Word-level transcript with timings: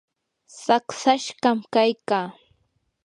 saqsashqam 0.63 1.57
kaykaa. 1.73 2.27